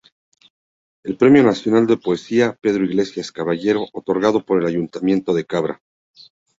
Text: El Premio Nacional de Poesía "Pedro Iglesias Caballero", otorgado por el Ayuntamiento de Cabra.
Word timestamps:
El 1.05 1.15
Premio 1.15 1.43
Nacional 1.43 1.85
de 1.85 1.95
Poesía 1.97 2.57
"Pedro 2.59 2.85
Iglesias 2.85 3.31
Caballero", 3.31 3.85
otorgado 3.93 4.43
por 4.43 4.59
el 4.59 4.65
Ayuntamiento 4.67 5.31
de 5.35 5.45
Cabra. 5.45 5.79